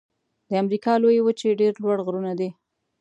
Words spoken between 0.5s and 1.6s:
امریکا لویې وچې